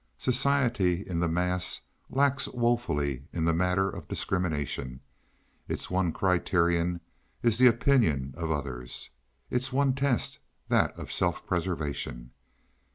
Society, 0.17 1.07
in 1.07 1.19
the 1.19 1.27
mass, 1.27 1.81
lacks 2.09 2.47
woefully 2.47 3.27
in 3.31 3.45
the 3.45 3.53
matter 3.53 3.87
of 3.87 4.07
discrimination. 4.07 4.99
Its 5.67 5.91
one 5.91 6.11
criterion 6.11 7.01
is 7.43 7.59
the 7.59 7.67
opinion 7.67 8.33
of 8.35 8.49
others. 8.49 9.11
Its 9.51 9.71
one 9.71 9.93
test 9.93 10.39
that 10.69 10.91
of 10.97 11.11
self 11.11 11.45
preservation. 11.45 12.31